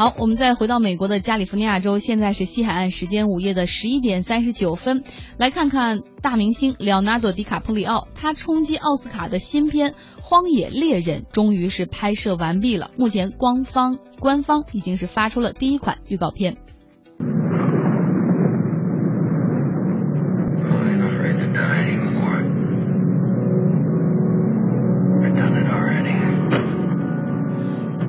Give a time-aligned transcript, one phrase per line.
[0.00, 5.04] 好，我们再回到美国的加利福尼亚州，现在是西海岸时间午夜的十一点三十九分，
[5.36, 9.90] 来看看大明星廖纳多·迪卡普里奥，他冲击奥斯卡的新片
[10.22, 16.56] 《荒野猎人》终于是拍摄完毕了，目前官方官方已经是发出了第一款预告片。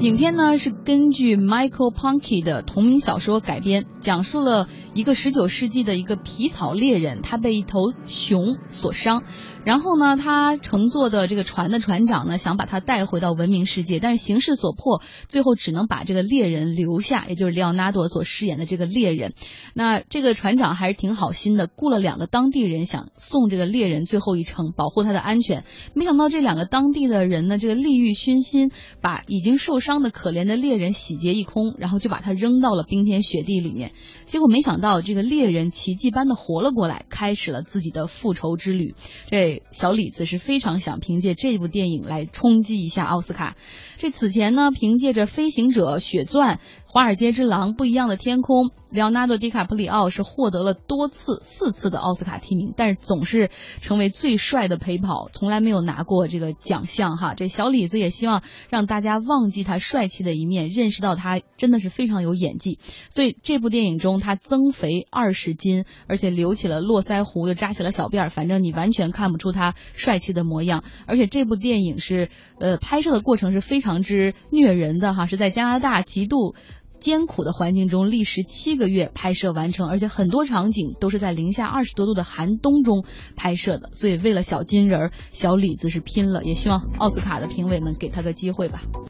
[0.02, 9.22] 影片呢是根据 Michael p u n k y 的同名小说改编，讲述了一个十九世纪的一个皮草猎人，他被一头熊所伤。
[9.64, 19.36] 然后呢，他乘坐的这个船的船长呢，想把他带回到文明世界，但是形势所迫，最后只能把这个猎人留下，也就是里奥纳多所饰演的这个猎人。
[19.76, 25.64] 那这个船长还是挺好心的，雇了两个当地人，想送这个猎人最后一程，保护他的安全。
[25.94, 33.94] 没想到这两个当地的人呢，这个利欲熏心，把已经受伤的可怜的猎人洗劫一空，然后就把他扔到了冰天雪地里面。
[34.26, 38.96] 结果没想到，这个猎人奇迹般的活了过来，开始了自己的复仇之旅。
[39.28, 39.64] 这。
[39.72, 43.56] 小李子是非常想凭借这部电影来冲击一下奥斯卡。
[43.98, 57.34] 这此前呢，凭借着《飞行者》《血钻》《华尔街之狼》《不一样的天空》，里奥纳多·迪卡普里奥是获得了多次四次的奥斯卡提名，但是总是成为最帅的陪跑，从来没有拿过这个奖项哈。
[57.34, 62.80] 这小李子也希望让大家忘记他帅气的一面，认识到他真的是非常有演技。
[63.10, 70.84] 所以这部电影中，他增肥二十斤，而且留起了络腮胡，又扎起了小辫儿，反正你完全看不出他帅气的模样。
[71.06, 72.30] 而且这部电影是
[72.60, 74.02] 呃拍摄的过程是非常。
[74.02, 76.56] 之虐人的哈，是在加拿大极度
[77.00, 83.90] 艰苦的环境中，历时七个月拍摄完成，而且很多场景都是在零下二十多度的寒冬中拍摄的。
[83.92, 88.82] 所以为了小金人儿，小李子是拼了，也希望奥斯卡的评委们给他个机会吧。